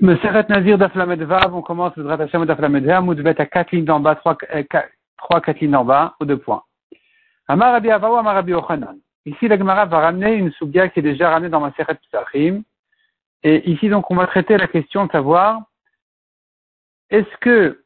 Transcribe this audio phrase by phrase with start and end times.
[0.00, 3.98] Meseret Nazir d'Aflamed Vav, on commence le Dratachem d'Aflamed Vav, Moudvet à 4 lignes d'en
[3.98, 4.36] bas, 3,
[5.16, 6.62] 3 4 lignes d'en bas, aux deux points.
[7.48, 8.98] Amar Rabbi Avaou, Amar Ochanan.
[9.24, 12.62] Ici, la Gemara va ramener une soubia qui est déjà ramenée dans ma Seret Psachim.
[13.42, 15.62] Et ici, donc, on va traiter la question de savoir,
[17.08, 17.82] est-ce que,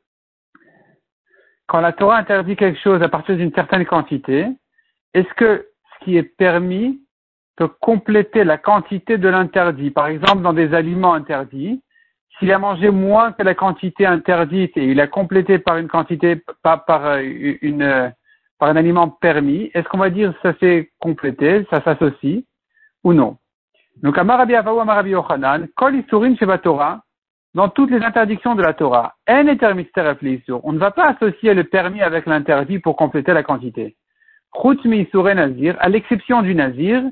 [1.69, 4.49] quand la Torah interdit quelque chose à partir d'une certaine quantité,
[5.15, 7.01] est-ce que ce qui est permis
[7.55, 9.91] peut compléter la quantité de l'interdit?
[9.91, 11.81] Par exemple, dans des aliments interdits,
[12.41, 16.43] s'il a mangé moins que la quantité interdite et il a complété par une quantité,
[16.63, 18.13] par, par, euh, une,
[18.59, 22.45] par un aliment permis, est-ce qu'on va dire ça s'est complété, ça s'associe
[23.05, 23.37] ou non?
[24.03, 27.03] Donc, à Marabi Avaou, Marabi Yochanan, Kol Isurin Torah,
[27.55, 32.27] dans toutes les interdictions de la Torah, on ne va pas associer le permis avec
[32.27, 33.97] l'interdit pour compléter la quantité.
[35.35, 37.03] Nazir, à l'exception du Nazir,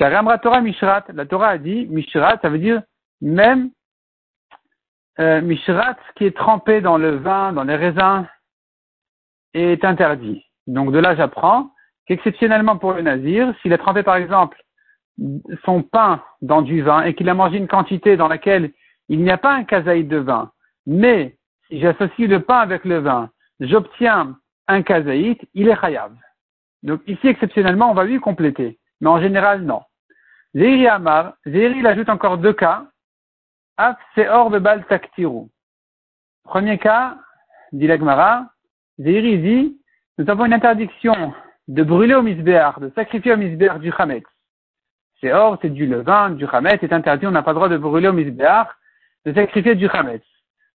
[0.00, 2.82] Mishrat, la Torah a dit, Mishrat, ça veut dire
[3.20, 3.70] même
[5.20, 8.26] euh, Mishrat qui est trempé dans le vin, dans les raisins,
[9.54, 10.44] est interdit.
[10.66, 11.70] Donc de là, j'apprends
[12.06, 14.60] qu'exceptionnellement pour le nazir, s'il a trempé par exemple
[15.64, 18.72] son pain dans du vin et qu'il a mangé une quantité dans laquelle
[19.08, 20.50] il n'y a pas un kazaïd de vin,
[20.86, 21.36] mais
[21.70, 24.36] j'associe le pain avec le vin, j'obtiens
[24.68, 26.12] un kazaïd, il est chayav.
[26.82, 28.78] Donc ici, exceptionnellement, on va lui compléter.
[29.00, 29.82] Mais en général, non.
[30.54, 32.86] Zéhiri Amar, Zéhiri il ajoute encore deux cas
[33.78, 35.48] Af hors de bal taktiru.
[36.44, 37.18] Premier cas,
[37.72, 38.46] dit l'Agmara,
[38.98, 39.80] Zéhiri dit,
[40.16, 41.34] nous avons une interdiction
[41.68, 44.24] de brûler au misbéar, de sacrifier au misbéar du chametz.
[45.20, 47.76] C'est or, c'est du levain, du chametz est interdit, on n'a pas le droit de
[47.76, 48.74] brûler au misbéar,
[49.26, 50.24] de sacrifier du chametz.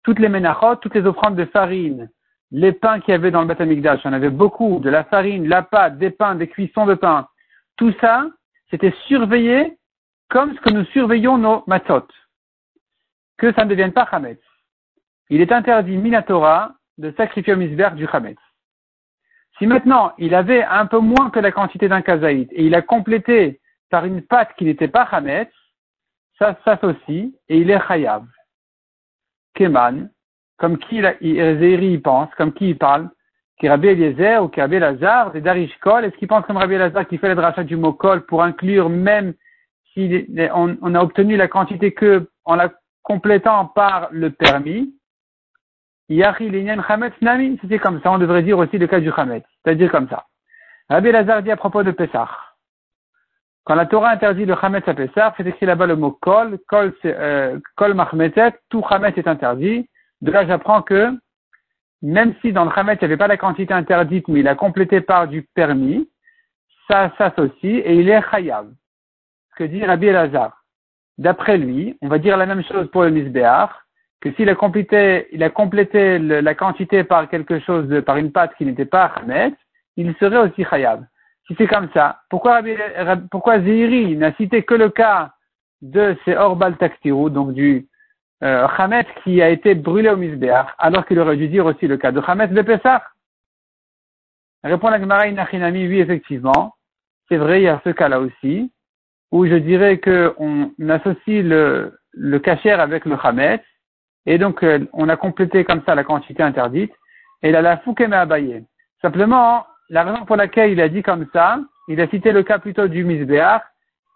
[0.02, 2.08] Toutes les menachot, toutes les offrandes de farine,
[2.50, 5.62] les pains qu'il y avait dans le Batamikdash, on avait beaucoup, de la farine, la
[5.62, 7.28] pâte, des pains, des cuissons de pain.
[7.76, 8.24] Tout ça,
[8.70, 9.76] c'était surveillé
[10.30, 12.06] comme ce que nous surveillons nos matzot
[13.38, 14.40] que ça ne devienne pas Hametz.
[15.30, 18.38] Il est interdit, Minatora, de sacrifier au du Hametz.
[19.58, 22.82] Si maintenant il avait un peu moins que la quantité d'un kazaït et il a
[22.82, 23.60] complété
[23.90, 25.50] par une pâte qui n'était pas Hametz,
[26.38, 28.24] ça s'associe et il est Chayav.
[29.54, 30.10] Keman,
[30.58, 33.08] comme qui Zéhiri pense, comme qui il parle,
[33.58, 36.76] qui Rabbi Eliezer ou qui Rabbi Lazar, des Darish Kol, est-ce qu'il pense comme Rabbi
[36.76, 39.32] Lazar qui fait le drachat du mot Kol pour inclure même
[39.92, 42.70] si on, on, a obtenu la quantité que en la
[43.06, 44.92] complétant par le permis,
[46.08, 50.26] c'était comme ça, on devrait dire aussi le cas du Chametz, c'est-à-dire comme ça.
[50.88, 52.28] Rabbi Lazar dit à propos de Pessah.
[53.64, 56.92] Quand la Torah interdit le Chametz à Pessah, c'est écrit là-bas le mot Kol, Kol,
[57.04, 59.88] euh, Kol Machmetet, tout Chametz est interdit.
[60.20, 61.12] De là, j'apprends que,
[62.02, 64.56] même si dans le Chametz, il n'y avait pas la quantité interdite, mais il a
[64.56, 66.10] complété par du permis,
[66.88, 68.68] ça s'associe et il est Chayav.
[69.52, 70.65] Ce que dit Rabbi Lazar.
[71.18, 73.70] D'après lui, on va dire la même chose pour le misbéach,
[74.20, 78.54] que s'il a complété, il a complété la quantité par quelque chose, par une pâte
[78.56, 79.52] qui n'était pas Hamet,
[79.96, 81.04] il serait aussi chayav.
[81.46, 82.60] Si c'est comme ça, pourquoi,
[83.30, 85.32] pourquoi n'a cité que le cas
[85.80, 87.86] de ces Orbal Taktiru, donc du
[88.42, 88.66] euh,
[89.22, 92.20] qui a été brûlé au misbéach, alors qu'il aurait dû dire aussi le cas de
[92.26, 93.02] Hamet de Pessah?
[94.64, 96.74] Répond la Gemara Inachinami, oui, effectivement.
[97.28, 98.72] C'est vrai, il y a ce cas-là aussi
[99.32, 103.62] où je dirais qu'on associe le, le cachère avec le chametz,
[104.24, 106.92] et donc euh, on a complété comme ça la quantité interdite,
[107.42, 108.64] et là la fouke m'a abayé.
[109.02, 112.58] Simplement, la raison pour laquelle il a dit comme ça, il a cité le cas
[112.58, 113.62] plutôt du misbéach,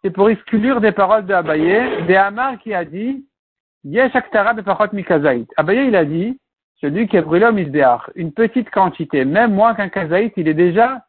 [0.03, 3.27] c'est pour exclure des paroles de Abaye, des Hamar qui a dit,
[3.85, 4.55] Yesh aktara
[4.93, 5.47] mikazait.
[5.57, 6.39] Abaye il a dit,
[6.81, 10.55] celui qui a brûlé au misbéach, une petite quantité, même moins qu'un kazaït, il est
[10.55, 11.05] déjà,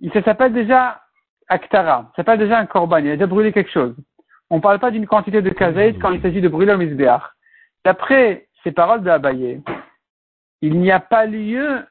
[0.00, 1.00] il s'appelle déjà
[1.48, 3.94] Aktara, c'est pas déjà un korban, il a déjà brûlé quelque chose.
[4.50, 7.22] On ne parle pas d'une quantité de kazaït quand il s'agit de brûler un misbéach.
[7.84, 9.62] D'après ces paroles de Abaye,
[10.60, 11.84] il n'y a pas lieu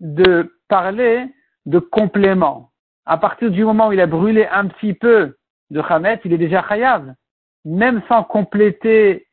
[0.00, 1.26] de parler
[1.66, 2.70] de complément.
[3.06, 5.36] À partir du moment où il a brûlé un petit peu
[5.70, 7.14] de Hamet, il est déjà chayav.
[7.64, 9.26] Même sans compléter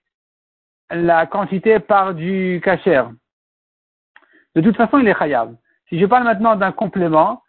[0.92, 3.04] la quantité par du kacher.
[4.56, 5.56] De toute façon, il est chayav.
[5.88, 7.42] Si je parle maintenant d'un complément,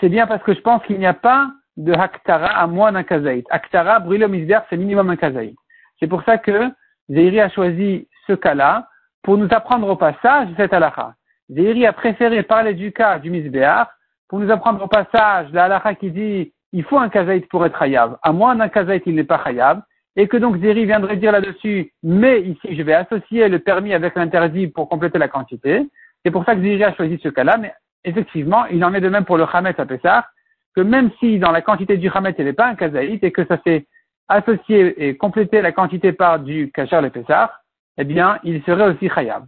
[0.00, 3.04] c'est bien parce que je pense qu'il n'y a pas de haktara à moins d'un
[3.04, 3.46] kazaït.
[3.50, 5.56] Haktara, brûler au misbéach, c'est minimum un kazaït.
[5.98, 6.70] C'est pour ça que
[7.08, 8.88] Zéhiri a choisi ce cas-là
[9.22, 11.14] pour nous apprendre au passage cette halakha.
[11.48, 13.88] Zéhiri a préféré parler du cas du misbéach
[14.28, 17.80] pour nous apprendre au passage la halakha qui dit il faut un kazaït pour être
[17.80, 18.18] hayav.
[18.22, 19.80] À moins d'un kazaït, il n'est pas hayav.
[20.16, 24.16] Et que donc Zéhiri viendrait dire là-dessus, mais ici je vais associer le permis avec
[24.16, 25.86] l'interdit pour compléter la quantité.
[26.24, 27.56] C'est pour ça que Zéhiri a choisi ce cas-là.
[27.56, 27.72] Mais
[28.04, 30.28] effectivement, il en est de même pour le Hametz à Pessah,
[30.74, 33.44] que même si dans la quantité du Hametz il avait pas un kazaït et que
[33.46, 33.86] ça s'est
[34.28, 37.52] associer et compléter la quantité par du kasher le Pessah,
[37.96, 39.46] eh bien, il serait aussi chayab.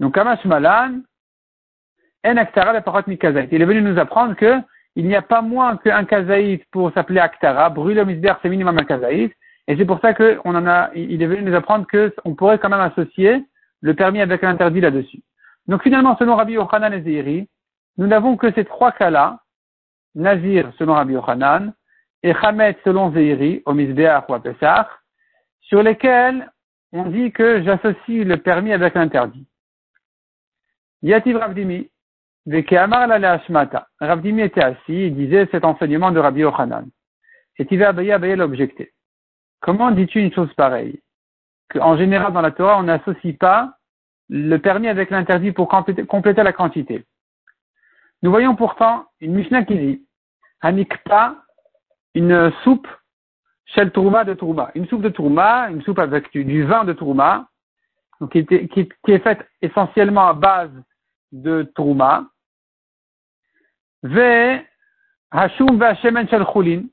[0.00, 1.00] Donc, Kamash Malan,
[2.24, 3.48] En Aktara la parot Mikazait.
[3.52, 4.60] Il est venu nous apprendre que
[4.96, 7.70] il n'y a pas moins qu'un kazaït pour s'appeler Aktara.
[7.70, 9.32] Brûle misber, c'est minimum un kazaït.
[9.68, 12.70] Et c'est pour ça qu'on en a, il est venu nous apprendre qu'on pourrait quand
[12.70, 13.44] même associer
[13.80, 15.20] le permis avec l'interdit là-dessus.
[15.68, 17.48] Donc finalement, selon Rabbi Yochanan et Zehiri,
[17.98, 19.40] nous n'avons que ces trois cas-là,
[20.14, 21.74] Nazir selon Rabbi Yochanan,
[22.22, 24.88] et Hamet selon Zehiri, au ou à
[25.60, 26.50] sur lesquels
[26.92, 29.46] on dit que j'associe le permis avec l'interdit.
[31.02, 31.90] Yativ Ravdimi,
[32.72, 33.88] Amar la Ashmata.
[34.00, 36.88] Ravdimi était assis, il disait cet enseignement de Rabbi Yochanan.
[37.58, 38.92] Et Tiva Abaye l'objectait.
[39.60, 41.02] Comment dis-tu une chose pareille?
[41.70, 43.77] Qu'en général dans la Torah, on n'associe pas
[44.28, 47.04] le permis avec l'interdit pour compléter, la quantité.
[48.22, 50.06] Nous voyons pourtant une Mishnah qui dit,
[50.60, 51.36] Hanikpa,
[52.14, 52.88] une soupe
[53.66, 54.70] chez le Tourma de Tourma.
[54.74, 57.48] Une soupe de Tourma, une soupe avec du, vin de Tourma,
[58.32, 60.72] qui, est faite essentiellement à base
[61.32, 62.26] de Tourma.
[64.02, 64.60] Ve
[65.30, 66.84] Hashum Shel Chulin.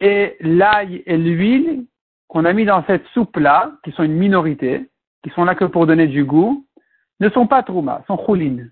[0.00, 1.86] Et l'ail et l'huile
[2.26, 4.90] qu'on a mis dans cette soupe-là, qui sont une minorité,
[5.22, 6.66] qui sont là que pour donner du goût,
[7.20, 8.66] ne sont pas Trouma, sont Chulin.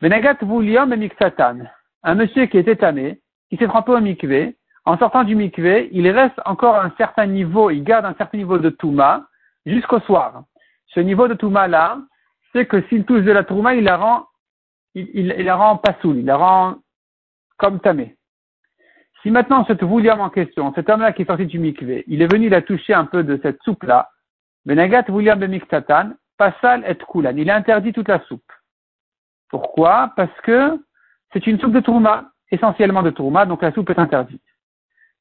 [0.00, 1.58] Venagat Vulium et Miksatan.
[2.02, 6.08] Un monsieur qui était tanné, qui s'est trempé au mikvé, en sortant du mikvé, il
[6.10, 9.26] reste encore un certain niveau, il garde un certain niveau de Touma
[9.64, 10.44] jusqu'au soir.
[10.88, 11.98] Ce niveau de Touma là,
[12.52, 14.26] c'est que s'il touche de la Touma, il la rend,
[14.94, 16.76] il, il, la rend pasoul, il la rend
[17.56, 18.16] comme tamé.
[19.22, 22.30] Si maintenant cette William en question, cet homme-là qui est sorti du mikvé, il est
[22.30, 24.10] venu la toucher un peu de cette soupe-là,
[24.66, 28.50] Benagat William Bemiktatan, Pasal et Kulan, il a interdit toute la soupe.
[29.50, 30.12] Pourquoi?
[30.16, 30.82] Parce que
[31.32, 34.42] c'est une soupe de tourma, essentiellement de tourma, donc la soupe est interdite.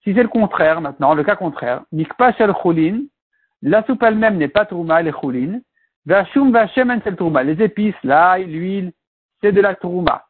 [0.04, 3.01] Si c'est le contraire maintenant, le cas contraire, Mikpa Shel Chulin,
[3.62, 5.60] la soupe elle-même n'est pas tourma, elle est Chulin,
[6.06, 8.92] Vashum Vashemen Shel Tourma, les épices, l'ail, l'huile,
[9.42, 10.25] c'est de la tourma.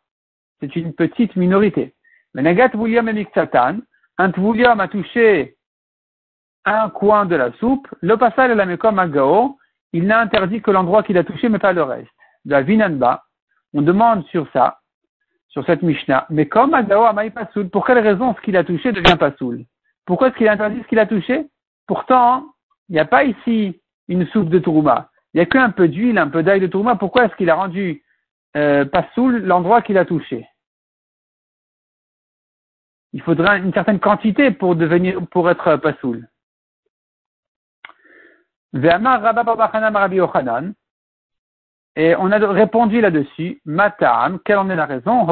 [0.59, 1.95] C'est une petite minorité.
[2.33, 3.79] Menagat William et Miktatan,
[4.17, 5.57] un William a touché
[6.65, 9.57] un coin de la soupe, le passage de la Mekom Agao,
[9.91, 12.09] il n'a interdit que l'endroit qu'il a touché, mais pas le reste.
[12.45, 13.23] De la Vinanba,
[13.73, 14.79] on demande sur ça,
[15.49, 18.91] sur cette Mishnah, mais comme Agao Amaï Pasoul, pour quelle raison ce qu'il a touché
[18.91, 19.65] devient Pasoul
[20.05, 21.47] Pourquoi est-ce qu'il a interdit ce qu'il a touché?
[21.87, 22.45] Pourtant,
[22.89, 25.09] il n'y a pas ici une soupe de Touruma.
[25.33, 26.95] Il n'y a qu'un peu d'huile, un peu d'ail de Touruma.
[26.95, 28.03] Pourquoi est-ce qu'il a rendu
[28.55, 30.47] euh, Pasoul l'endroit qu'il a touché?
[33.13, 36.27] Il faudra une certaine quantité pour devenir, pour être pasoul.
[41.95, 45.27] Et on a répondu là-dessus, Matam, quelle en est la raison?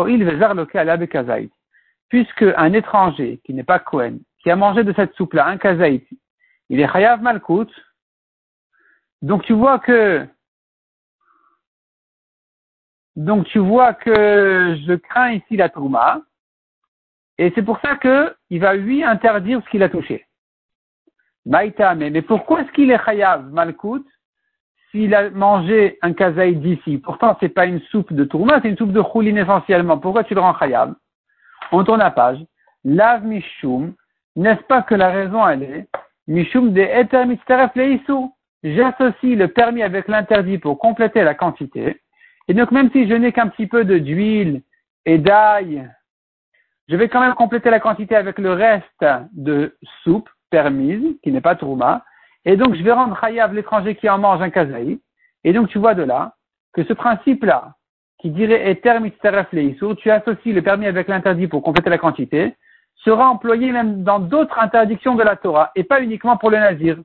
[2.09, 6.07] Puisque un étranger qui n'est pas Cohen, qui a mangé de cette soupe-là, un kazaït,
[6.69, 7.69] il est chayav malkout.
[9.23, 10.27] Donc tu vois que,
[13.15, 16.21] donc tu vois que je crains ici la trouma.
[17.39, 20.27] Et c'est pour ça qu'il va lui interdire ce qu'il a touché.
[21.45, 24.05] Mais, pourquoi est-ce qu'il est chayav malkout
[24.91, 26.97] s'il a mangé un kazaï d'ici?
[26.97, 29.97] Pourtant, c'est pas une soupe de tourma, c'est une soupe de chouline essentiellement.
[29.97, 30.93] Pourquoi tu le rends chayav?
[31.71, 32.39] On tourne la page.
[32.83, 33.93] Lav mishum,
[34.35, 35.87] n'est-ce pas que la raison elle est
[36.27, 37.23] Mishum de eter
[38.63, 42.01] J'associe le permis avec l'interdit pour compléter la quantité.
[42.47, 44.61] Et donc, même si je n'ai qu'un petit peu d'huile
[45.05, 45.89] et d'ail
[46.91, 51.41] je vais quand même compléter la quantité avec le reste de soupe permise, qui n'est
[51.41, 52.05] pas trouma,
[52.45, 54.99] et donc je vais rendre chayav l'étranger qui en mange un kazaï.
[55.43, 56.35] Et donc tu vois de là
[56.73, 57.73] que ce principe-là,
[58.19, 59.47] qui dirait eter mitzaref
[59.97, 62.55] tu associes le permis avec l'interdit pour compléter la quantité,
[63.03, 66.97] sera employé même dans d'autres interdictions de la Torah, et pas uniquement pour le nazir.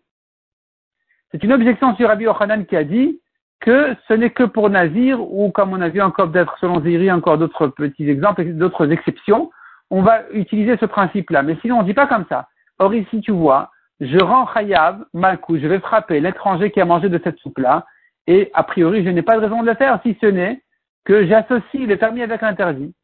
[1.31, 3.21] C'est une objection sur Rabbi Yochanan qui a dit
[3.61, 7.11] que ce n'est que pour nazir, ou comme on a vu encore d'être selon Ziri,
[7.11, 9.51] encore d'autres petits exemples, d'autres exceptions,
[9.91, 11.43] on va utiliser ce principe-là.
[11.43, 12.49] Mais sinon, on ne dit pas comme ça.
[12.79, 17.09] Or, ici, tu vois, je rends Chayav, Malkou, je vais frapper l'étranger qui a mangé
[17.09, 17.87] de cette soupe-là,
[18.27, 20.63] et a priori, je n'ai pas de raison de le faire, si ce n'est
[21.05, 22.95] que j'associe le permis avec l'interdit.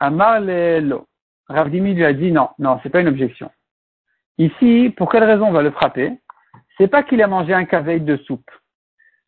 [0.00, 1.06] Amar lo.
[1.48, 3.50] Ravdimi lui a dit non, non, c'est pas une objection.
[4.38, 6.12] Ici, pour quelle raison on va le frapper?
[6.78, 8.50] C'est pas qu'il a mangé un kazaït de soupe.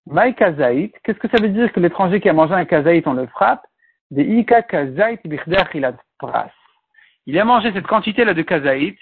[0.06, 3.12] Maï kazaït, qu'est-ce que ça veut dire que l'étranger qui a mangé un kazaït, on
[3.12, 3.66] le frappe?
[4.10, 4.46] Il
[7.38, 8.98] a mangé cette quantité-là de kazaït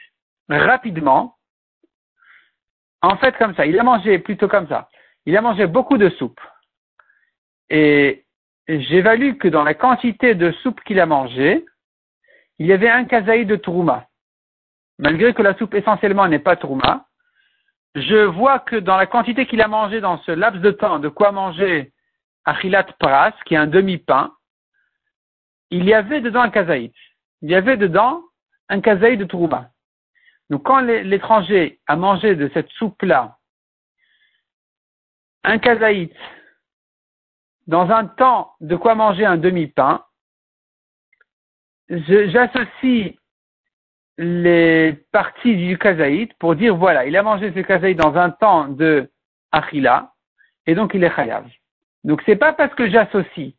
[0.48, 1.36] rapidement.
[3.02, 3.66] En fait, comme ça.
[3.66, 4.88] Il a mangé plutôt comme ça.
[5.26, 6.40] Il a mangé beaucoup de soupe.
[7.70, 8.24] Et
[8.68, 11.64] j'évalue que dans la quantité de soupe qu'il a mangé,
[12.58, 14.06] il y avait un kazaït de trouma.
[14.98, 17.06] malgré que la soupe essentiellement n'est pas Trouma,
[17.96, 21.08] je vois que dans la quantité qu'il a mangé dans ce laps de temps, de
[21.08, 21.92] quoi manger
[22.44, 24.32] Achilat Pras, qui est un demi-pain,
[25.70, 26.94] il y avait dedans un kazaït.
[27.42, 28.22] Il y avait dedans
[28.68, 29.70] un kazaït de Trouma.
[30.50, 33.38] Donc quand l'étranger a mangé de cette soupe-là
[35.44, 36.14] un kazaït
[37.66, 40.04] dans un temps de quoi manger un demi-pain,
[41.88, 43.14] j'associe
[44.18, 48.68] les parties du kazaït pour dire voilà, il a mangé ce kazaït dans un temps
[48.68, 49.10] de
[49.52, 50.12] achila,
[50.66, 51.46] et donc il est chayav.
[52.04, 53.54] Donc c'est pas parce que j'associe,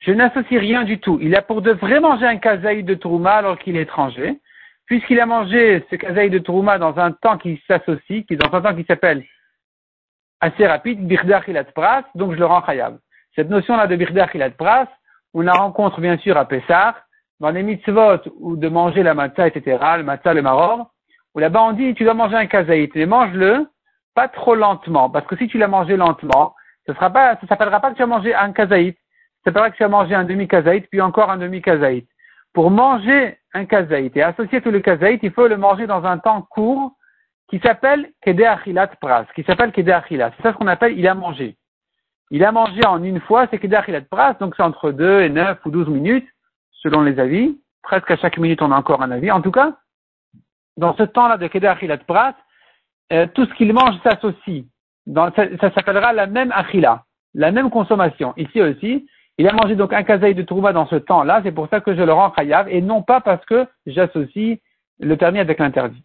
[0.00, 1.18] je n'associe rien du tout.
[1.20, 4.40] Il a pour de vrai manger un kazaït de Trouma alors qu'il est étranger,
[4.86, 8.62] puisqu'il a mangé ce kazaït de Trouma dans un temps qui s'associe, qui dans un
[8.62, 9.24] temps qui s'appelle
[10.40, 11.42] assez rapide, birda
[11.74, 12.98] pras, donc je le rends chayav.
[13.34, 14.86] Cette notion-là de birda pras,
[15.34, 16.96] on la rencontre bien sûr à Pessah,
[17.40, 20.90] dans les mitzvot ou de manger la matzah, etc., le matzah, le maror,
[21.34, 23.66] où là-bas on dit tu dois manger un kazaït, mais mange-le
[24.14, 26.54] pas trop lentement, parce que si tu l'as mangé lentement,
[26.86, 28.96] ce sera pas, s'appellera pas que tu as mangé un kazaït,
[29.44, 32.08] ça s'appellera que tu as mangé un demi-kazaït, puis encore un demi-kazaït.
[32.56, 36.16] Pour manger un kazaït et associer tout le kazaït, il faut le manger dans un
[36.16, 36.92] temps court
[37.50, 40.32] qui s'appelle kede achilat pras, qui s'appelle kede achilat.
[40.36, 41.58] C'est ça ce qu'on appelle il a mangé.
[42.30, 45.28] Il a mangé en une fois, c'est kede achilat pras, donc c'est entre 2 et
[45.28, 46.26] 9 ou 12 minutes
[46.80, 47.60] selon les avis.
[47.82, 49.30] Presque à chaque minute, on a encore un avis.
[49.30, 49.76] En tout cas,
[50.78, 52.36] dans ce temps-là de Kedar Achilat Prat,
[53.12, 54.64] euh, tout ce qu'il mange s'associe.
[55.14, 58.32] ça, ça s'appellera la même Achila, la même consommation.
[58.38, 59.06] Ici aussi,
[59.38, 61.94] il a mangé donc un kazaï de Trouba dans ce temps-là, c'est pour ça que
[61.94, 64.58] je le rends chayav, et non pas parce que j'associe
[64.98, 66.02] le permis avec l'interdit.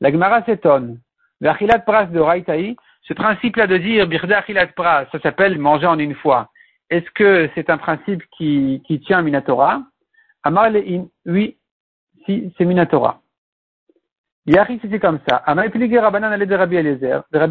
[0.00, 0.98] La Gemara s'étonne.
[1.40, 5.98] L'achilat pras de Raitaï, ce principe-là de dire birda achilat pras, ça s'appelle manger en
[5.98, 6.48] une fois.
[6.90, 9.82] Est-ce que c'est un principe qui, qui tient à Minatora?
[10.42, 10.70] Amar
[11.26, 11.56] oui,
[12.26, 13.20] si, c'est Minatora.
[14.46, 15.36] Yahri, c'était comme ça.
[15.36, 16.76] Amar allait de Rabbi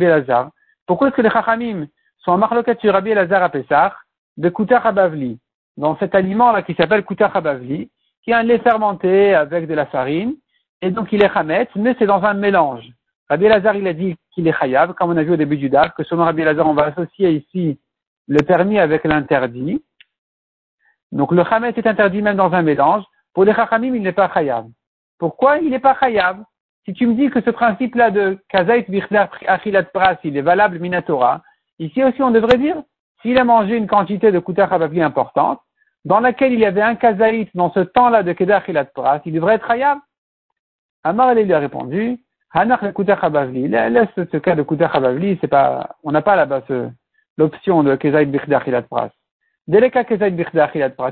[0.05, 0.51] Elazar.
[0.85, 1.87] Pourquoi est-ce que les Chachamim
[2.19, 3.95] sont en marloquette sur Rabbi Elazar à Pessah,
[4.37, 5.39] de Kuta Habavli,
[5.77, 7.89] dans cet aliment-là qui s'appelle Kuta Habavli,
[8.23, 10.35] qui est un lait fermenté avec de la farine,
[10.81, 12.85] et donc il est Hametz, mais c'est dans un mélange.
[13.29, 15.69] Rabbi Elazar, il a dit qu'il est Chayav, comme on a vu au début du
[15.69, 17.79] DAF, que selon Rabbi Elazar, on va associer ici
[18.27, 19.81] le permis avec l'interdit.
[21.11, 23.03] Donc le chametz est interdit même dans un mélange.
[23.33, 24.65] Pour les chachamim, il n'est pas chayav.
[25.19, 26.43] Pourquoi il n'est pas chayav
[26.85, 30.79] Si tu me dis que ce principe-là de kazait bichler achilat pras, il est valable
[30.79, 31.41] minatora,
[31.79, 32.81] ici aussi on devrait dire,
[33.23, 35.59] s'il a mangé une quantité de kuta chabavli importante,
[36.05, 39.33] dans laquelle il y avait un kazaït dans ce temps-là de kedar achilat pras, il
[39.33, 39.97] devrait être chayav.
[41.03, 42.19] Amar lui a répondu,
[42.51, 43.69] hanach kuta chabavli.
[43.69, 46.61] Laisse ce cas de kuta chabavli, c'est pas, on n'a pas là-bas
[47.37, 49.09] l'option de kazait bichler achilat pras.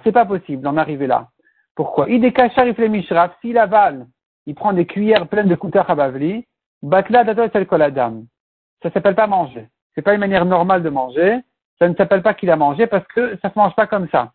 [0.04, 1.30] C'est pas possible d'en arriver là.
[1.74, 2.10] Pourquoi?
[2.10, 4.08] Il décachar il mishraf, s'il avale,
[4.46, 6.46] il prend des cuillères pleines de kutar habavli,
[6.82, 8.26] batla dato koladam.
[8.84, 9.70] Ça s'appelle pas manger.
[9.96, 11.40] C'est pas une manière normale de manger.
[11.82, 14.34] Ça ne s'appelle pas qu'il a mangé parce que ça se mange pas comme ça.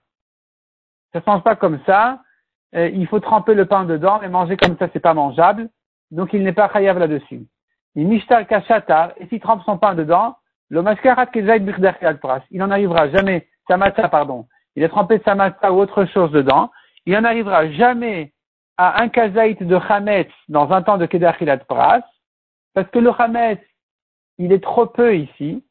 [1.13, 2.19] Ça se mange pas comme ça.
[2.75, 5.69] Euh, il faut tremper le pain dedans, mais manger comme ça, c'est pas mangeable.
[6.11, 7.47] Donc il n'est pas chayav là-dessus.
[7.95, 10.37] Il mishtar kachatar, et s'il trempe son pain dedans,
[10.71, 16.05] le maskarat il n'en arrivera jamais sa pardon, il est trempé de sa ou autre
[16.07, 16.73] chose dedans,
[17.05, 18.33] il n'en arrivera jamais
[18.77, 22.03] à un kazaït de chametz dans un temps de kedachilat pras,
[22.75, 23.61] parce que le chametz,
[24.39, 25.63] il est trop peu ici,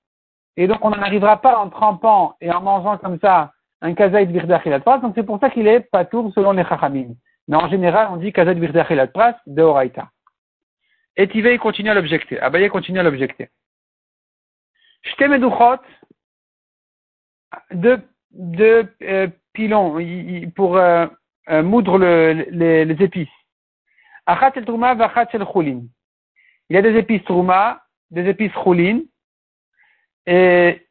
[0.57, 4.31] et donc on n'en arrivera pas en trempant et en mangeant comme ça un kazaït
[4.31, 7.13] birdachilat pras, donc c'est pour ça qu'il est patour selon les chachamim.
[7.47, 10.09] Mais en général, on dit kazaït birdachilat pras de oraita.
[11.17, 12.39] Et Tivei continue à l'objecter.
[12.39, 13.50] Abaye continue à l'objecter.
[15.03, 15.81] Shtemeduchot,
[17.71, 19.97] deux, deux euh, pilons
[20.55, 21.07] pour euh,
[21.50, 23.29] euh, moudre le, les, épices.
[24.25, 25.83] Achat vachat el choulin.
[26.69, 29.01] Il y a des épices trouma, des épices choulin,
[30.27, 30.88] et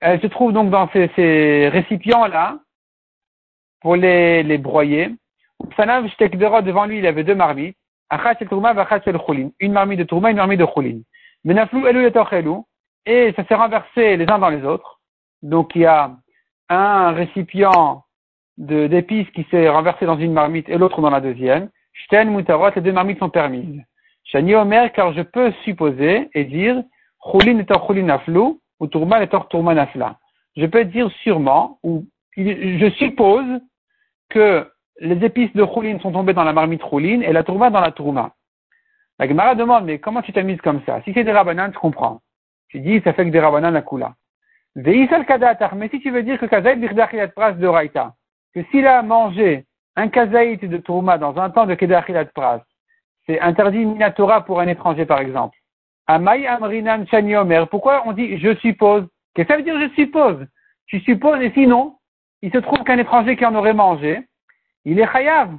[0.00, 2.58] elles se trouvent donc dans ces, ces récipients-là
[3.80, 5.10] pour les, les broyer.
[5.76, 6.06] Sanav
[6.62, 7.76] devant lui, il avait deux marmites.
[8.10, 9.50] Achat el trouma, vachat el choulin.
[9.60, 11.00] Une marmite de trouma, une marmite de choulin.
[11.44, 12.12] Menaflou elu et
[13.06, 15.00] et ça s'est renversé les uns dans les autres.
[15.42, 16.16] Donc il y a
[16.68, 18.04] un récipient
[18.56, 21.70] d'épices qui s'est renversé dans une marmite et l'autre dans la deuxième.
[21.92, 23.82] Shten mutarot, les deux marmites sont permises.
[24.24, 26.82] Shani Omer, car je peux supposer et dire,
[27.30, 30.18] chulin et chulin aflou, ou tourman et tourman afla.
[30.56, 33.60] Je peux dire sûrement, ou je suppose
[34.28, 37.80] que les épices de chulin sont tombées dans la marmite chulin et la tourma dans
[37.80, 38.32] la tourma.
[39.18, 41.00] La Gemara demande, mais comment tu t'as mise comme ça?
[41.02, 42.20] Si c'est des rabanan, je comprends.
[42.68, 44.14] Tu dis, ça fait que des rabanan à kula.
[44.76, 48.14] Mais si tu veux dire que kazaït birdachilat pras de Raïta,
[48.52, 52.64] que s'il a mangé un kazaït de Tourma dans un temps de kedachilat pras,
[53.26, 55.56] c'est interdit minatora pour un étranger, par exemple.
[56.06, 57.04] Amay amrinan
[57.40, 57.68] omer.
[57.68, 59.06] Pourquoi on dit je suppose?
[59.34, 60.46] Qu'est-ce que ça veut dire je suppose?
[60.86, 61.96] Tu supposes et sinon,
[62.42, 64.20] il se trouve qu'un étranger qui en aurait mangé,
[64.84, 65.50] il est chayav.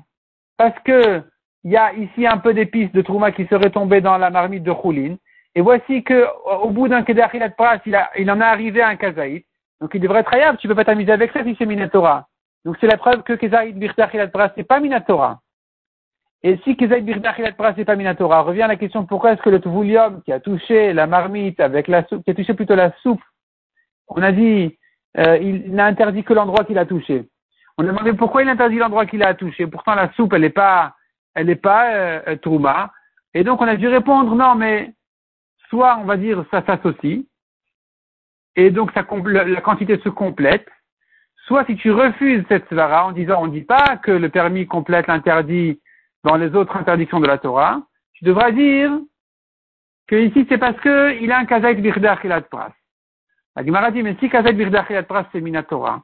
[0.57, 1.23] Parce que
[1.63, 4.63] il y a ici un peu d'épices de trouma qui seraient tombées dans la marmite
[4.63, 5.15] de choulin.
[5.55, 6.27] Et voici que
[6.63, 9.45] au bout d'un kedachilat pras, il, il en a arrivé à un kazaït.
[9.81, 10.57] Donc il devrait être chayav.
[10.57, 12.27] Tu peux pas t'amuser avec ça si c'est minatora.
[12.65, 15.39] Donc c'est la preuve que kezaït birdachilat pras, c'est pas minatora.
[16.47, 20.39] Et si pas Minatora, revient à la question pourquoi est-ce que le Tvulium qui a
[20.39, 23.23] touché la marmite avec la soupe, qui a touché plutôt la soupe,
[24.09, 24.77] on a dit,
[25.17, 27.27] euh, il n'a interdit que l'endroit qu'il a touché.
[27.79, 29.65] On a demandé pourquoi il interdit l'endroit qu'il a touché.
[29.65, 30.93] Pourtant la soupe, elle n'est pas,
[31.33, 32.91] elle n'est pas euh, euh, Trouma.
[33.33, 34.93] Et donc on a dû répondre non, mais
[35.69, 37.25] soit on va dire ça s'associe,
[38.55, 40.67] et donc ça, la quantité se complète.
[41.47, 44.67] Soit si tu refuses cette svara en disant on ne dit pas que le permis
[44.67, 45.79] complète l'interdit
[46.25, 47.81] dans les autres interdictions de la Torah,
[48.13, 48.91] tu devras dire
[50.07, 52.71] que ici c'est parce qu'il a un kazaït birdach il pras.
[53.55, 56.03] La Gemara dit, mais si kazaït birdach il pras c'est minatora,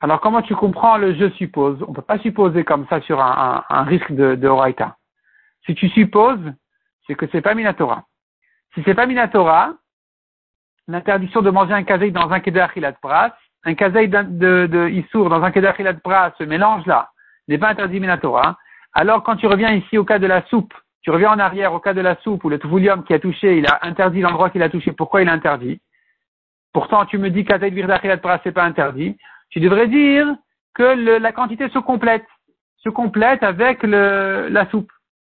[0.00, 1.82] alors comment tu comprends le je suppose?
[1.82, 4.50] On ne peut pas supposer comme ça sur un, risque de, de.
[5.64, 6.52] Si tu supposes,
[7.06, 8.04] c'est que c'est pas minatora.
[8.74, 9.72] Si c'est pas minatora,
[10.86, 15.30] l'interdiction de manger un kazaït dans un kedar de pras, un kazaït de, de, Issour
[15.30, 17.10] dans un kedar de pras, ce mélange là,
[17.48, 18.58] n'est pas interdit minatora.
[18.92, 21.80] Alors, quand tu reviens ici au cas de la soupe, tu reviens en arrière au
[21.80, 24.62] cas de la soupe où le tvulium qui a touché, il a interdit l'endroit qu'il
[24.62, 24.92] a touché.
[24.92, 25.80] Pourquoi il a interdit?
[26.72, 29.16] Pourtant, tu me dis qu'Atayt Virdachilat Pras, c'est pas interdit.
[29.50, 30.26] Tu devrais dire
[30.74, 30.82] que
[31.18, 32.26] la quantité se complète,
[32.76, 34.92] se complète avec la soupe.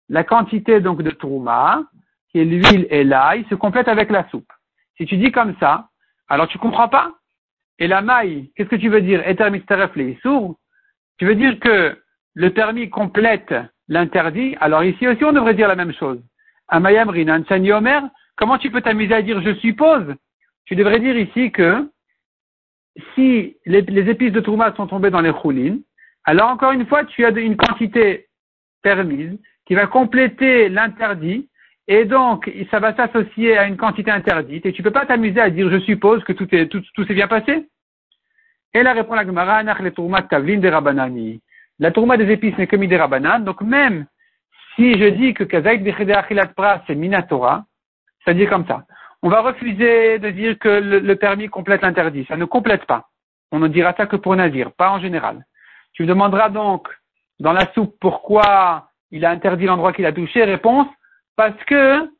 [0.08, 1.82] La quantité donc de trouma,
[2.30, 4.52] qui est l'huile et l'ail, se complète avec la soupe.
[4.96, 5.88] Si tu dis comme ça,
[6.28, 7.12] alors tu comprends pas?
[7.78, 9.26] Et la maille, qu'est-ce que tu veux dire?
[9.26, 9.49] Eter.
[11.18, 11.99] Tu veux dire que
[12.35, 13.55] le permis complète
[13.88, 16.21] l'interdit, alors ici aussi on devrait dire la même chose.
[16.69, 18.03] Amayam Rinan Omer,
[18.37, 20.14] comment tu peux t'amuser à dire je suppose
[20.64, 21.88] Tu devrais dire ici que
[23.14, 25.83] si les, épices de Trouma sont tombées dans les choulines,
[26.25, 28.29] alors encore une fois tu as une quantité
[28.83, 31.49] permise qui va compléter l'interdit
[31.87, 35.40] et donc ça va s'associer à une quantité interdite et tu ne peux pas t'amuser
[35.40, 37.68] à dire je suppose que tout est tout, tout s'est bien passé.
[38.73, 41.40] Et là répond la Gemara, le Tavlin de Rabbanani.
[41.78, 43.44] La tourma des épices n'est que midera banane.
[43.44, 44.06] Donc même
[44.76, 47.64] si je dis que kazaït achilat pras c'est minatora,
[48.24, 48.84] ça dit comme ça.
[49.22, 52.26] On va refuser de dire que le, permis complète l'interdit.
[52.26, 53.08] Ça ne complète pas.
[53.52, 55.46] On ne dira ça que pour Nazir, pas en général.
[55.94, 56.88] Tu me demanderas donc
[57.40, 60.44] dans la soupe pourquoi il a interdit l'endroit qu'il a touché?
[60.44, 60.88] Réponse,
[61.37, 62.10] parce que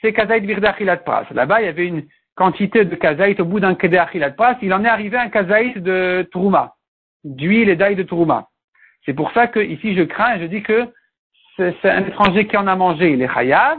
[0.00, 1.24] c'est kazaït birdachilat pras.
[1.30, 4.56] Là-bas, il y avait une quantité de kazaït au bout d'un kedeachilat pras.
[4.60, 6.74] Il en est arrivé un kazaït de trouma,
[7.24, 8.48] d'huile et d'ail de trouma.
[9.04, 10.88] C'est pour ça que ici je crains et je dis que
[11.56, 13.78] c'est un étranger qui en a mangé, il est chayav,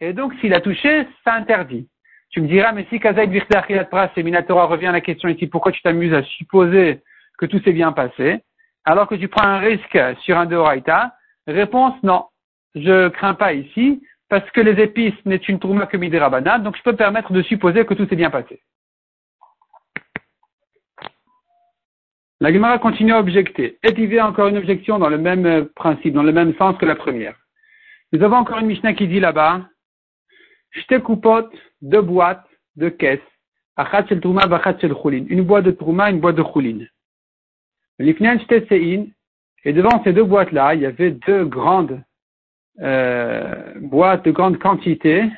[0.00, 1.88] et donc s'il a touché, ça interdit.
[2.30, 5.46] Tu me diras, mais si Kazaïd Virtachilat Pras et Minatora revient à la question ici,
[5.46, 7.02] pourquoi tu t'amuses à supposer
[7.38, 8.40] que tout s'est bien passé,
[8.84, 11.14] alors que tu prends un risque sur un Deoraita?
[11.46, 12.24] Réponse, non.
[12.74, 16.82] Je crains pas ici, parce que les épices n'est une tourma que midérabana, donc je
[16.82, 18.62] peux me permettre de supposer que tout s'est bien passé.
[22.42, 23.78] La Gemara continue à objecter.
[23.84, 26.96] Et encore une objection dans le même euh, principe, dans le même sens que la
[26.96, 27.36] première.
[28.12, 29.68] Nous avons encore une Mishnah qui dit là-bas,
[30.72, 31.48] Shte kupot,
[31.82, 33.20] deux boîtes, deux caisses,
[33.76, 35.24] achat shel truma, vachat shel chulin.
[35.28, 36.84] Une boîte de truma, une boîte de chulin.
[38.00, 42.02] Et devant ces deux boîtes-là, il y avait deux grandes
[42.80, 45.30] euh, boîtes de grande quantité,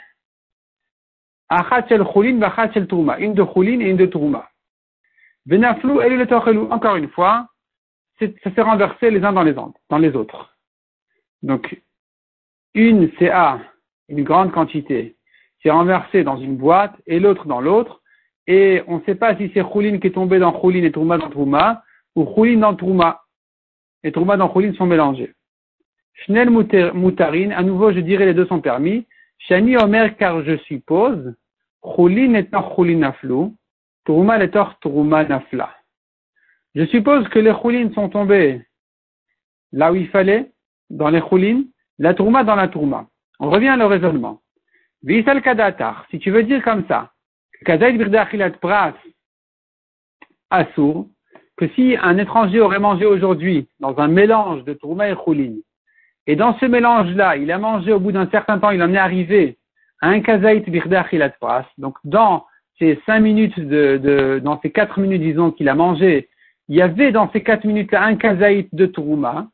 [1.51, 3.19] achat shel chulin, vachat shel truma.
[3.19, 4.49] Une de chulin et une de truma.
[5.47, 7.49] Benaflou et le Encore une fois,
[8.19, 10.57] ça s'est renversé les uns dans les, autres.
[11.43, 11.81] Donc,
[12.75, 13.61] une CA,
[14.09, 15.17] une grande quantité,
[15.63, 18.01] s'est renversée dans une boîte et l'autre dans l'autre.
[18.47, 21.19] Et on ne sait pas si c'est Choulin qui est tombé dans Choulin et Trouma
[21.19, 21.83] dans Trouma,
[22.15, 23.23] ou Choulin dans Trouma.
[24.03, 25.35] Et Trouma dans Choulin sont mélangés.
[26.15, 29.07] Schnell Moutarin, à nouveau je dirais les deux sont permis.
[29.39, 31.35] Shani Omer, car je suppose,
[31.83, 33.55] Choulin étant Choulin Aflou,
[34.05, 35.75] Touruma letor Touruma nafla.
[36.75, 38.63] Je suppose que les choulines sont tombées
[39.75, 40.53] là où il fallait,
[40.91, 41.67] dans les choulines,
[41.99, 43.07] la tourma dans la tourma.
[43.41, 44.41] On revient au raisonnement.
[45.03, 47.11] Visal kadatar, si tu veux dire comme ça,
[50.51, 51.09] assour,
[51.57, 55.61] que si un étranger aurait mangé aujourd'hui dans un mélange de tourma et chouline,
[56.27, 58.99] et dans ce mélange-là, il a mangé au bout d'un certain temps, il en est
[58.99, 59.59] arrivé
[60.01, 62.47] à un kazaït birdachilat pras, donc dans
[62.79, 66.29] ces cinq minutes de, de, dans ces quatre minutes, disons, qu'il a mangé,
[66.69, 69.49] il y avait dans ces quatre minutes-là un kazaït de Trouma.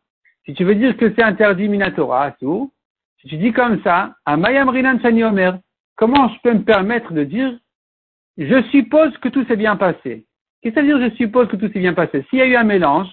[0.44, 2.72] Si tu veux dire que c'est interdit Minatora, tout,
[3.20, 5.58] Si tu dis comme ça, Amayam Rinan Omer,
[5.96, 7.58] comment je peux me permettre de dire,
[8.38, 10.26] je suppose que tout s'est bien passé?
[10.62, 12.46] Qu'est-ce que ça veut dire je suppose que tout s'est bien passé S'il y a
[12.46, 13.08] eu un mélange,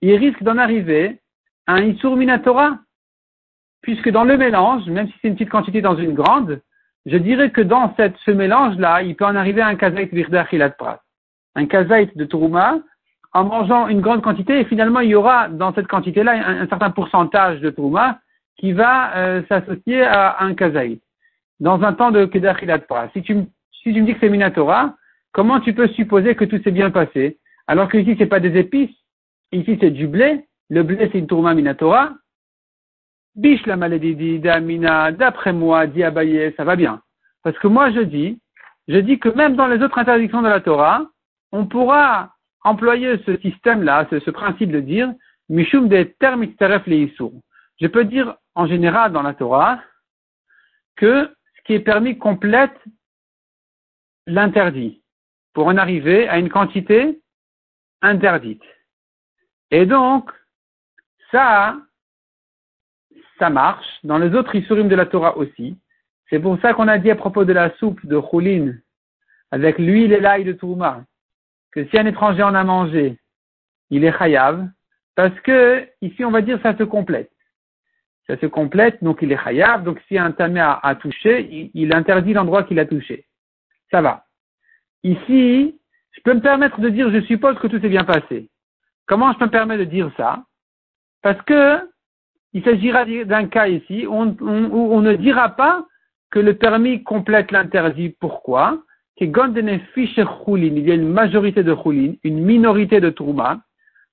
[0.00, 1.18] il risque d'en arriver
[1.66, 2.78] à un Isur Minatora.
[3.82, 6.60] Puisque dans le mélange, même si c'est une petite quantité dans une grande,
[7.06, 11.00] je dirais que dans ce mélange-là, il peut en arriver à un kazait Virda Pras.
[11.54, 12.78] Un kazait de Touruma,
[13.32, 16.90] en mangeant une grande quantité, et finalement il y aura dans cette quantité-là un, certain
[16.90, 18.18] pourcentage de Touruma
[18.58, 21.00] qui va euh, s'associer à un kazait.
[21.60, 23.08] Dans un temps de Kedachilat Pras.
[23.12, 23.36] Si tu,
[23.82, 24.94] si tu me dis que c'est Minatora,
[25.32, 27.38] comment tu peux supposer que tout s'est bien passé?
[27.66, 28.94] Alors que ici c'est pas des épices,
[29.52, 32.12] ici c'est du blé, le blé c'est une Touruma Minatora,
[33.34, 37.02] Biche la maladie d'Amina, d'après moi, dit Abaye, ça va bien.
[37.42, 38.40] Parce que moi je dis,
[38.88, 41.06] je dis que même dans les autres interdictions de la Torah,
[41.52, 45.12] on pourra employer ce système-là, ce, principe de dire,
[45.48, 47.08] Mishum de termiteref le
[47.80, 49.80] Je peux dire en général dans la Torah
[50.96, 52.76] que ce qui est permis complète
[54.26, 55.02] l'interdit
[55.54, 57.20] pour en arriver à une quantité
[58.02, 58.62] interdite.
[59.70, 60.30] Et donc,
[61.30, 61.76] ça,
[63.38, 63.86] ça marche.
[64.04, 65.78] Dans les autres Isurim de la Torah aussi.
[66.30, 68.74] C'est pour ça qu'on a dit à propos de la soupe de Choulin,
[69.50, 71.04] avec l'huile et l'ail de Touma,
[71.72, 73.18] que si un étranger en a mangé,
[73.90, 74.68] il est chayav,
[75.14, 77.30] parce que ici on va dire ça se complète.
[78.26, 82.34] Ça se complète, donc il est chayav, donc si un tamé a, touché, il, interdit
[82.34, 83.24] l'endroit qu'il a touché.
[83.90, 84.26] Ça va.
[85.02, 88.50] Ici, je peux me permettre de dire, je suppose que tout s'est bien passé.
[89.06, 90.44] Comment je peux me permettre de dire ça?
[91.22, 91.88] Parce que
[92.52, 95.86] il s'agira d'un cas ici où on, ne dira pas
[96.30, 98.10] que le permis complète l'interdit.
[98.20, 98.82] Pourquoi?
[99.20, 103.60] Il y a une majorité de choulin, une minorité de trouma.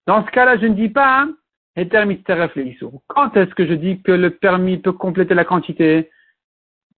[0.08, 1.28] Dans ce cas-là, je ne dis pas
[1.76, 6.10] quand est-ce que je dis que le permis peut compléter la quantité?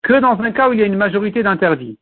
[0.04, 1.98] Que dans un cas où il y a une majorité d'interdits.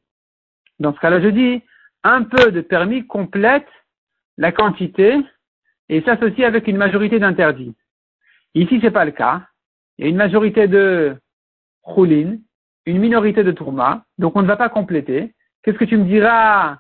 [0.80, 1.62] Dans ce cas-là, je dis
[2.04, 3.68] un peu de permis complète
[4.38, 5.18] la quantité
[5.90, 7.76] et s'associe avec une majorité d'interdits.
[8.56, 9.42] Ici, c'est pas le cas.
[9.98, 11.16] Il y a une majorité de
[11.94, 12.38] choulin,
[12.86, 15.34] une minorité de tourma, donc on ne va pas compléter.
[15.64, 16.78] Qu'est-ce que tu me diras?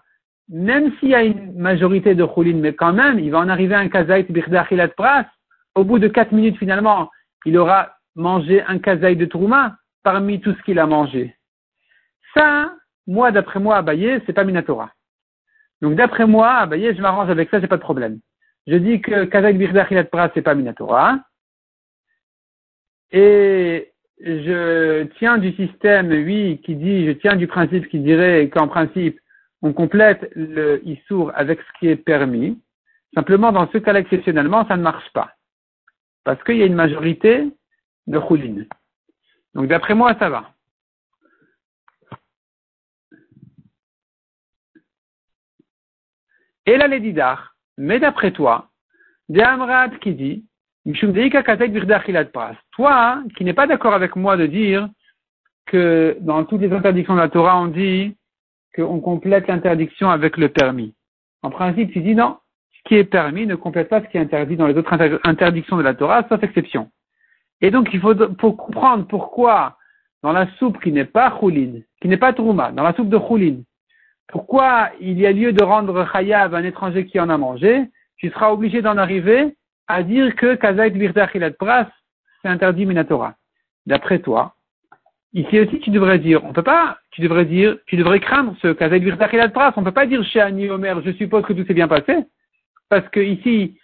[0.49, 3.75] Même s'il y a une majorité de choulin, mais quand même, il va en arriver
[3.75, 5.25] un kazaït birdachilat pras.
[5.75, 7.09] Au bout de quatre minutes, finalement,
[7.45, 11.35] il aura mangé un kazaït de tourma parmi tout ce qu'il a mangé.
[12.35, 12.73] Ça,
[13.07, 14.91] moi, d'après moi, Abaye, c'est pas Minatora.
[15.81, 18.19] Donc, d'après moi, Abaye, je m'arrange avec ça, c'est pas de problème.
[18.67, 21.19] Je dis que kazaït birdachilat pras, c'est pas Minatora.
[23.13, 28.67] Et je tiens du système, oui, qui dit, je tiens du principe qui dirait qu'en
[28.67, 29.19] principe,
[29.61, 32.59] on complète le issour avec ce qui est permis.
[33.13, 35.35] Simplement, dans ce cas-là, exceptionnellement, ça ne marche pas.
[36.23, 37.49] Parce qu'il y a une majorité
[38.07, 38.67] de choulines.
[39.53, 40.49] Donc, d'après moi, ça va.
[46.65, 48.71] Et là, les didar, mais d'après toi,
[49.37, 50.45] Amrad qui dit,
[52.71, 54.89] toi, qui n'es pas d'accord avec moi de dire
[55.65, 58.15] que dans toutes les interdictions de la Torah, on dit
[58.75, 60.93] qu'on complète l'interdiction avec le permis.
[61.41, 62.37] En principe, tu dis non,
[62.73, 64.93] ce qui est permis ne complète pas ce qui est interdit dans les autres
[65.23, 66.89] interdictions de la Torah, sauf exception.
[67.61, 68.13] Et donc, il faut
[68.51, 69.77] comprendre pourquoi
[70.21, 73.19] dans la soupe qui n'est pas choulin, qui n'est pas trouma, dans la soupe de
[73.19, 73.61] choulin,
[74.27, 77.83] pourquoi il y a lieu de rendre chayav à un étranger qui en a mangé,
[78.17, 79.55] tu seras obligé d'en arriver
[79.87, 81.87] à dire que Kazait Birdachilat Pras,
[82.41, 83.35] c'est interdit Minatora.
[83.85, 84.55] D'après toi,
[85.33, 88.73] ici aussi tu devrais dire, on peut pas, tu devrais dire, tu devrais craindre ce
[88.73, 91.73] Kazait Birdachilat Pras, on peut pas dire chez Annie Omer, je suppose que tout s'est
[91.73, 92.25] bien passé,
[92.89, 93.77] parce que ici,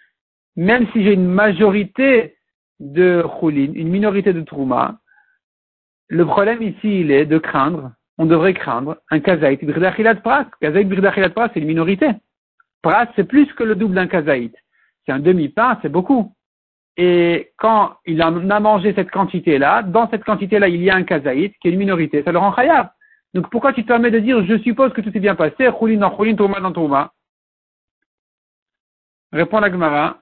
[0.56, 2.36] même si j'ai une majorité
[2.80, 4.98] de Choulin, une minorité de Trouma,
[6.08, 10.46] le problème ici, il est de craindre, on devrait craindre un Kazait Birdachilat Pras.
[10.60, 12.10] Kazait Birdachilat Pras, c'est une minorité.
[12.82, 14.50] Pras, c'est plus que le double d'un Kazait
[15.10, 16.34] un demi-pain, c'est beaucoup.
[16.96, 21.04] Et quand il en a mangé cette quantité-là, dans cette quantité-là, il y a un
[21.04, 22.90] kazaït qui est une minorité, ça le rend khayab.
[23.34, 25.78] Donc pourquoi tu te permets de dire, je suppose que tout s'est bien passé, en
[25.78, 27.12] choulin, touma dans touma?
[29.32, 30.20] Répond la Gemara.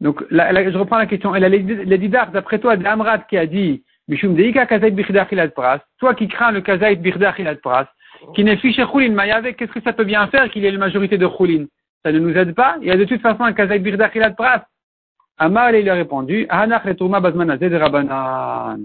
[0.00, 1.34] Donc, je reprends la question.
[1.34, 6.14] Et la Didar, d'après toi, de Amrad qui a dit, Mishum Deika Kazaït Pras, toi
[6.14, 7.86] qui crains le Kazaït Birdachilad Pras,
[8.34, 11.18] qui n'est fiché Choulin avec qu'est-ce que ça peut bien faire qu'il ait la majorité
[11.18, 11.66] de Choulin
[12.04, 12.76] Ça ne nous aide pas.
[12.80, 14.64] Il y a de toute façon un Kazaït Birdachilad Pras.
[15.38, 18.80] Amar, il a répondu, Ahanach Retourma Bazmanazé de Rabbanan.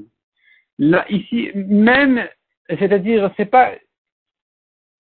[0.80, 2.26] Là, ici, même,
[2.70, 3.72] c'est-à-dire, c'est pas,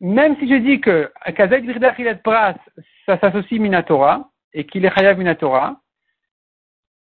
[0.01, 2.55] même si je dis que Kazaït Birdachilad Pras,
[3.05, 5.79] ça s'associe Minatora, et qu'il est chayav minatora,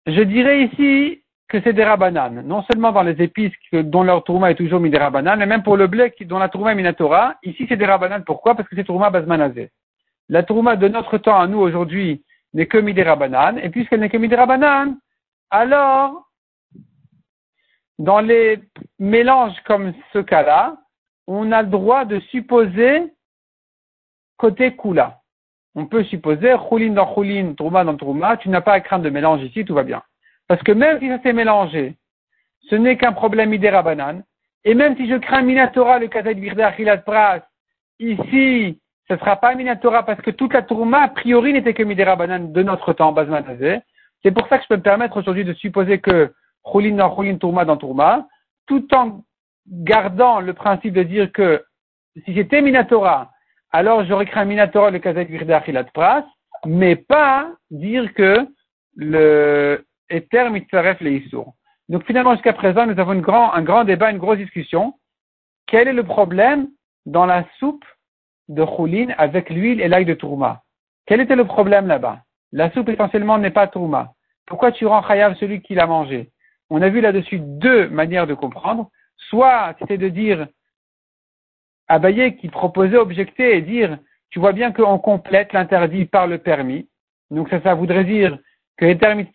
[0.07, 2.41] je dirais ici que c'est des rabanan.
[2.43, 5.63] Non seulement dans les épices dont leur tourma est toujours mis des rabanan, mais même
[5.63, 8.23] pour le blé dont la tourma est minatora, ici c'est des rabanan.
[8.25, 8.55] Pourquoi?
[8.55, 9.71] Parce que c'est tourma basmanazé.
[10.29, 13.05] La tourma de notre temps à nous aujourd'hui n'est que mis des
[13.61, 14.35] et puisqu'elle n'est que mis des
[15.49, 16.29] alors,
[17.99, 18.59] dans les
[18.99, 20.77] mélanges comme ce cas-là,
[21.25, 23.13] on a le droit de supposer
[24.37, 25.21] côté kula.
[25.75, 29.09] On peut supposer choulin dans choulin, trouma dans trouma, tu n'as pas à craindre de
[29.09, 30.01] mélange ici, tout va bien.
[30.47, 31.95] Parce que même si ça s'est mélangé,
[32.69, 34.23] ce n'est qu'un problème idéra banane.
[34.63, 36.71] Et même si je crains Minatora, le Kazak Birda
[37.05, 37.41] Pras,
[37.99, 41.83] ici, ce ne sera pas Minatora parce que toute la tourma, a priori, n'était que
[41.83, 43.79] Midera Banane de notre temps, Bazmanazé.
[44.21, 46.33] C'est pour ça que je peux me permettre aujourd'hui de supposer que
[46.65, 48.27] dans Choulin, Tourma dans Tourma,
[48.65, 49.21] tout en
[49.65, 51.63] gardant le principe de dire que
[52.25, 53.31] si j'étais Minatora,
[53.71, 56.25] alors j'aurais un Minatora le Kazak Virda Achilat Pras,
[56.65, 58.45] mais pas dire que
[58.97, 61.53] le Eter Mitzaref le Issour.
[61.89, 64.93] Donc finalement, jusqu'à présent, nous avons un grand débat, une grosse discussion.
[65.67, 66.69] Quel est le problème
[67.05, 67.85] dans la soupe
[68.49, 70.63] de Choulin avec l'huile et l'ail de Tourma?
[71.05, 72.21] Quel était le problème là-bas?
[72.51, 74.13] La soupe essentiellement n'est pas Tourma.
[74.45, 76.31] Pourquoi tu rends Chayav celui qui l'a mangé?
[76.69, 78.89] On a vu là-dessus deux manières de comprendre.
[79.29, 80.47] Soit c'était de dire
[81.87, 83.97] Abaye qui proposait objecter et dire,
[84.29, 86.89] tu vois bien qu'on complète l'interdit par le permis.
[87.31, 88.37] Donc ça, ça voudrait dire
[88.77, 89.25] que les termes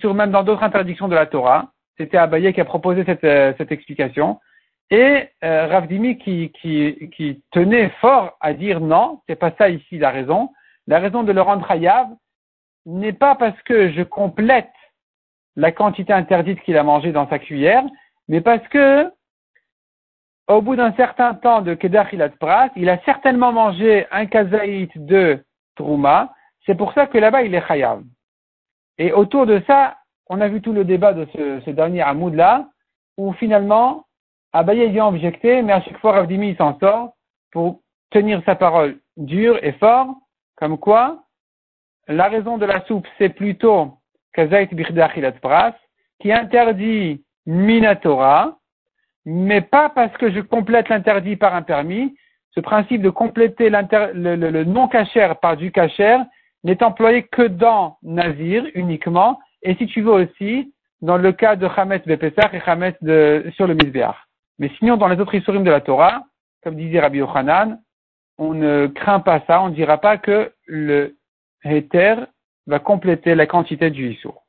[0.00, 1.72] sur même dans d'autres interdictions de la Torah.
[1.96, 4.40] C'était Abaye qui a proposé cette, euh, cette explication.
[4.90, 9.98] Et euh, Ravdimi qui, qui, qui, tenait fort à dire non, c'est pas ça ici
[9.98, 10.50] la raison.
[10.86, 12.08] La raison de le rendre hayav
[12.86, 14.70] n'est pas parce que je complète
[15.56, 17.84] la quantité interdite qu'il a mangé dans sa cuillère,
[18.28, 19.10] mais parce que
[20.46, 22.08] au bout d'un certain temps de Kedar
[22.40, 25.44] Pras, il a certainement mangé un kazaït de
[25.76, 26.32] Trouma.
[26.64, 28.02] C'est pour ça que là-bas, il est chayav.
[28.98, 29.96] Et autour de ça,
[30.28, 32.68] on a vu tout le débat de ce, dernier Hamoud-là,
[33.16, 34.06] où finalement,
[34.52, 37.14] Abaye vient objecter, mais à chaque fois, Ravdimi s'en sort
[37.52, 37.80] pour
[38.10, 40.14] tenir sa parole dure et fort,
[40.56, 41.24] comme quoi,
[42.08, 43.98] la raison de la soupe, c'est plutôt
[44.32, 45.08] Kazaït Birda
[45.42, 45.74] Pras,
[46.20, 48.58] qui interdit Minatora,
[49.24, 52.16] mais pas parce que je complète l'interdit par un permis.
[52.52, 56.24] Ce principe de compléter le, non cachère par du cachère
[56.64, 61.66] n'est employé que dans Nazir uniquement, et si tu veux aussi, dans le cas de
[61.66, 62.96] Hametz Bepesach et Hametz
[63.54, 64.16] sur le Mizbeach.
[64.58, 66.24] Mais sinon, dans les autres histoires de la Torah,
[66.62, 67.80] comme disait Rabbi Yochanan,
[68.38, 71.16] on ne craint pas ça, on ne dira pas que le
[71.64, 72.16] Heter
[72.66, 74.44] va compléter la quantité du Issour.